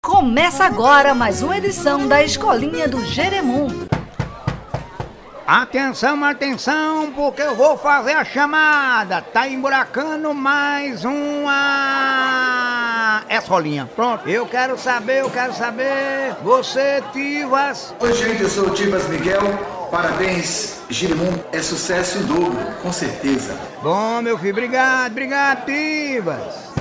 [0.00, 3.66] Começa agora mais uma edição da Escolinha do Jeremum.
[5.44, 9.20] Atenção, atenção, porque eu vou fazer a chamada.
[9.20, 12.44] Tá emburacando mais uma
[13.28, 13.90] escolinha.
[13.96, 14.28] Pronto.
[14.28, 16.36] Eu quero saber, eu quero saber.
[16.44, 17.92] Você, Tivas.
[17.98, 19.42] Oi, gente, eu sou o Tivas Miguel.
[19.90, 21.32] Parabéns, Girimum.
[21.50, 23.58] É sucesso em dobro, com certeza.
[23.82, 26.77] Bom, meu filho, obrigado, obrigado, Tivas.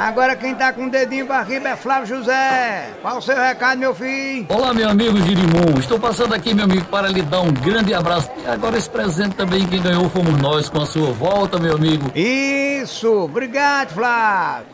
[0.00, 2.88] Agora quem tá com o dedinho pra riba é Flávio José.
[3.02, 4.46] Qual o seu recado, meu filho?
[4.48, 5.78] Olá, meu amigo Girimum.
[5.78, 8.30] Estou passando aqui, meu amigo, para lhe dar um grande abraço.
[8.42, 12.10] E agora esse presente também, quem ganhou fomos nós com a sua volta, meu amigo.
[12.14, 14.68] Isso, obrigado, Flávio.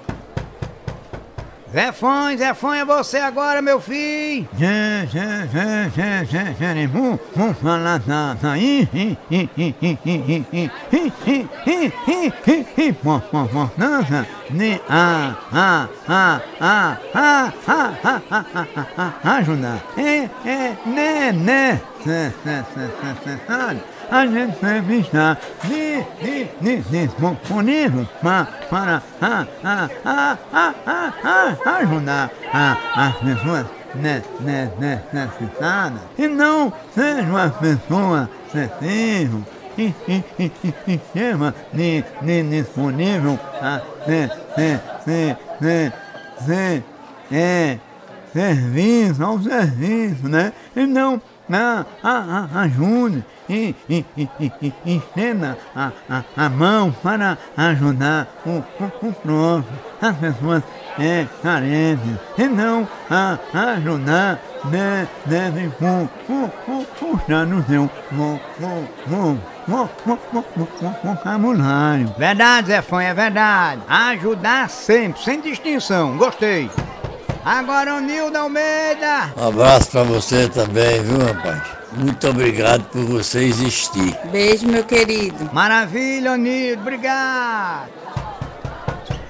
[1.73, 4.49] Zé Fões, Zé Fões, é você agora, meu filho.
[4.57, 8.47] Zé, Zé, Zé, Zé, Zé, Zé, vamos, vamos falar nada
[14.51, 20.01] né, ah, ah, ah, ah, ah, ah, ah, ah, ah, ah, ah.
[20.01, 25.39] É, é, né, né, né, né, né, né, né, a gente deve estar
[27.41, 36.01] disponível para a, a, a, a, a, ajudar a, as pessoas ne, ne, ne, necessitadas
[36.19, 39.56] e não sejam as pessoas sensíveis
[40.85, 41.55] sistema
[42.51, 45.37] disponível ah, a
[48.33, 50.53] serviço ao serviço, né?
[50.77, 56.49] Então, não a, a, a, ajude e, e, e, e, e estenda a, a, a
[56.49, 60.63] mão para ajudar o, o, o próximo, as pessoas
[60.99, 63.39] é, carentes, e não a,
[63.75, 65.71] ajudar de, deve
[66.99, 67.91] puxar no seu
[71.05, 72.15] vocabulário.
[72.19, 73.83] Verdade, Zé Fã, é verdade.
[73.89, 76.17] Ajudar sempre, sem distinção.
[76.17, 76.71] Gostei.
[77.47, 79.33] Agora o Nildo Almeida.
[79.37, 81.63] Um abraço pra você também, viu, rapaz?
[81.93, 84.19] Muito obrigado por você existir.
[84.33, 85.49] Beijo, meu querido.
[85.53, 87.89] Maravilha, Nildo, obrigado.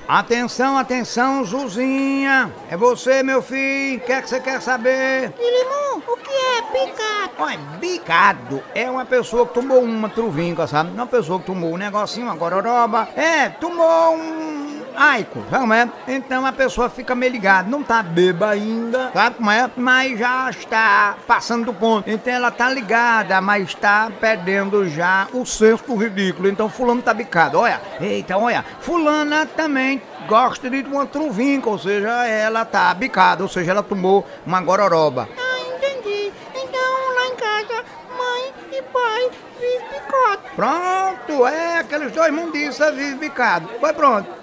[0.08, 2.50] Atenção, atenção, Zuzinha.
[2.70, 3.98] É você, meu filho.
[3.98, 5.34] O que é que você quer saber?
[5.38, 7.32] Limão, o que é picado?
[7.38, 10.90] Olha, bicado é uma pessoa que tomou uma truvinca, sabe?
[10.90, 13.08] Uma pessoa que tomou um negocinho, uma gororoba.
[13.14, 14.65] É, tomou um
[14.96, 15.88] aico, sabe como é?
[16.08, 19.70] Então a pessoa fica meio ligada, não tá beba ainda, sabe como é?
[19.76, 22.08] Mas já está passando do ponto.
[22.08, 26.48] Então ela tá ligada, mas está perdendo já o senso do ridículo.
[26.48, 32.26] Então fulano tá bicado, olha, eita, olha, fulana também gosta de uma truvinca, ou seja,
[32.26, 35.28] ela tá bicada, ou seja, ela tomou uma gororoba.
[35.38, 36.32] Ah, entendi.
[36.54, 37.84] Então lá em casa,
[38.16, 39.30] mãe e pai
[39.60, 40.42] vivem bicado.
[40.56, 43.68] Pronto, é, aqueles dois mundiças vivem bicado.
[43.80, 44.35] Foi pronto.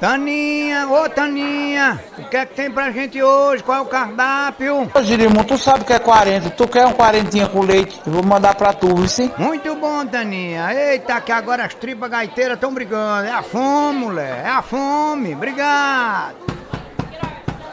[0.00, 3.62] Taninha, ô Taninha, o que é que tem pra gente hoje?
[3.62, 4.90] Qual é o cardápio?
[4.94, 8.00] Ô Girimum, tu sabe que é 40, tu quer um quarentinha com leite?
[8.06, 9.30] Eu vou mandar pra tu, sim?
[9.36, 10.72] Muito bom, Taninha.
[10.72, 13.28] Eita, que agora as tripas gaiteiras estão brigando.
[13.28, 15.34] É a fome, mulher, é a fome.
[15.34, 16.49] Obrigado.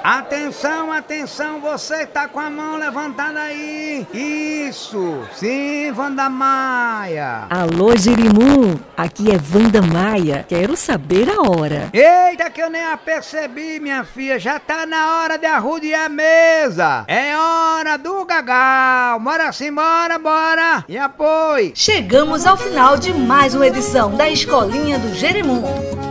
[0.09, 4.07] Atenção, atenção, você tá com a mão levantada aí.
[4.13, 7.45] Isso, sim, Vanda Maia.
[7.49, 10.45] Alô, Jerimum, aqui é Vanda Maia.
[10.47, 11.89] Quero saber a hora.
[11.91, 14.39] Eita, que eu nem a percebi, minha filha.
[14.39, 17.03] Já tá na hora de arrudear a mesa.
[17.05, 19.19] É hora do gagal.
[19.19, 20.85] Bora sim, bora, bora.
[20.87, 21.73] E apoio.
[21.75, 26.06] Chegamos ao final de mais uma edição da Escolinha do Jerimum.